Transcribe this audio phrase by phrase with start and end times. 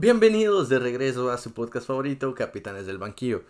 [0.00, 3.42] Bienvenidos de regreso a su podcast favorito, Capitanes del Banquillo.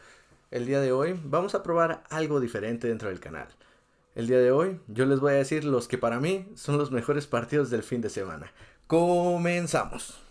[0.51, 3.49] El día de hoy vamos a probar algo diferente dentro del canal.
[4.15, 6.91] El día de hoy yo les voy a decir los que para mí son los
[6.91, 8.51] mejores partidos del fin de semana.
[8.87, 10.28] Comenzamos.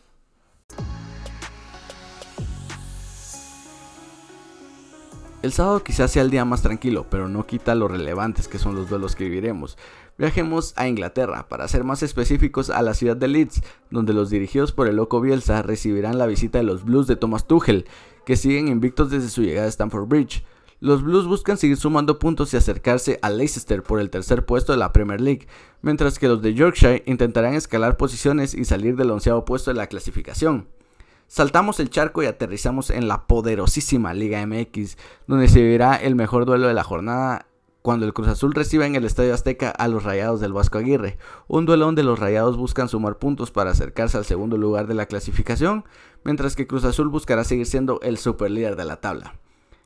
[5.44, 8.74] El sábado quizás sea el día más tranquilo, pero no quita lo relevantes que son
[8.74, 9.78] los duelos que viviremos.
[10.18, 13.62] Viajemos a Inglaterra, para ser más específicos a la ciudad de Leeds,
[13.92, 17.46] donde los dirigidos por el loco Bielsa recibirán la visita de los Blues de Thomas
[17.46, 17.86] Tuchel,
[18.26, 20.44] que siguen invictos desde su llegada a Stamford Bridge.
[20.80, 24.80] Los Blues buscan seguir sumando puntos y acercarse a Leicester por el tercer puesto de
[24.80, 25.48] la Premier League,
[25.84, 29.88] mientras que los de Yorkshire intentarán escalar posiciones y salir del onceavo puesto de la
[29.88, 30.68] clasificación.
[31.28, 36.46] Saltamos el charco y aterrizamos en la poderosísima Liga MX, donde se vivirá el mejor
[36.46, 37.48] duelo de la jornada
[37.82, 41.18] cuando el Cruz Azul reciba en el Estadio Azteca a los Rayados del Vasco Aguirre,
[41.48, 45.06] un duelo donde los Rayados buscan sumar puntos para acercarse al segundo lugar de la
[45.06, 45.86] clasificación,
[46.24, 49.36] mientras que Cruz Azul buscará seguir siendo el superlíder de la tabla.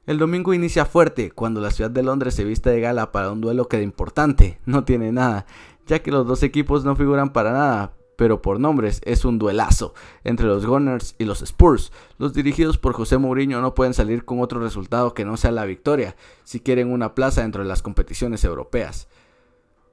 [0.08, 3.42] El domingo inicia fuerte cuando la ciudad de Londres se viste de gala para un
[3.42, 5.46] duelo que de importante no tiene nada,
[5.86, 9.96] ya que los dos equipos no figuran para nada, pero por nombres es un duelazo
[10.24, 11.92] entre los Gunners y los Spurs.
[12.20, 15.66] Los dirigidos por José Mourinho no pueden salir con otro resultado que no sea la
[15.66, 19.08] victoria si quieren una plaza dentro de las competiciones europeas.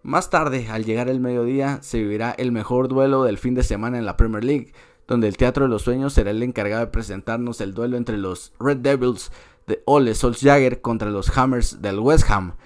[0.02, 3.96] Más tarde, al llegar el mediodía, se vivirá el mejor duelo del fin de semana
[3.96, 4.74] en la Premier League,
[5.06, 8.52] donde el Teatro de los Sueños será el encargado de presentarnos el duelo entre los
[8.60, 9.32] Red Devils
[9.66, 12.56] de Ole Solskjaer contra los Hammers del West Ham.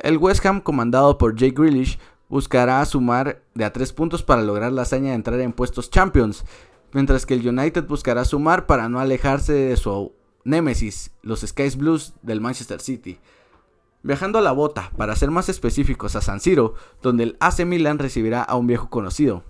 [0.00, 1.96] El West Ham, comandado por Jake Grealish,
[2.28, 6.44] buscará sumar de a tres puntos para lograr la hazaña de entrar en puestos Champions,
[6.92, 10.12] mientras que el United buscará sumar para no alejarse de su
[10.44, 13.18] némesis, los Skies Blues del Manchester City.
[14.02, 17.98] Viajando a la bota, para ser más específicos, a San Siro, donde el AC Milan
[17.98, 19.42] recibirá a un viejo conocido,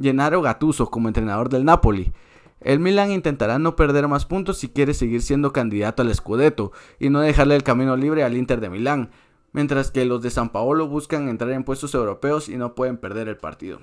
[0.00, 2.12] Gennaro Gattuso como entrenador del Napoli.
[2.60, 7.10] El Milan intentará no perder más puntos si quiere seguir siendo candidato al Scudetto y
[7.10, 9.10] no dejarle el camino libre al Inter de Milán,
[9.52, 13.28] mientras que los de San Paolo buscan entrar en puestos europeos y no pueden perder
[13.28, 13.80] el partido.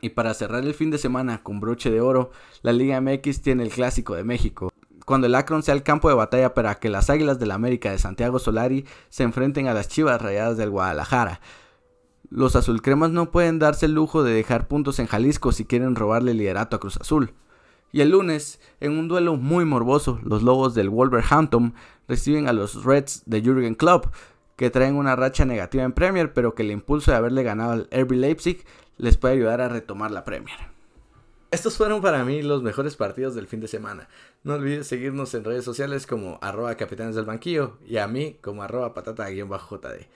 [0.00, 2.30] Y para cerrar el fin de semana con broche de oro,
[2.62, 4.70] la Liga MX tiene el Clásico de México,
[5.06, 7.90] cuando el Akron sea el campo de batalla para que las Águilas del la América
[7.90, 11.40] de Santiago Solari se enfrenten a las Chivas Rayadas del Guadalajara.
[12.28, 16.32] Los azulcremas no pueden darse el lujo de dejar puntos en Jalisco si quieren robarle
[16.32, 17.34] el liderato a Cruz Azul.
[17.92, 21.74] Y el lunes, en un duelo muy morboso, los Lobos del Wolverhampton
[22.08, 24.06] reciben a los Reds de Jürgen Klopp,
[24.56, 27.88] que traen una racha negativa en Premier, pero que el impulso de haberle ganado al
[27.90, 28.64] RB Leipzig
[28.96, 30.58] les puede ayudar a retomar la Premier.
[31.50, 34.08] Estos fueron para mí los mejores partidos del fin de semana.
[34.42, 38.62] No olvides seguirnos en redes sociales como arroba capitanes del banquillo y a mí como
[38.62, 40.06] arroba patata-jd.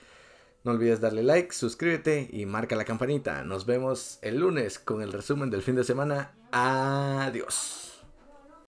[0.64, 3.44] No olvides darle like, suscríbete y marca la campanita.
[3.44, 6.32] Nos vemos el lunes con el resumen del fin de semana.
[6.52, 7.99] Adiós.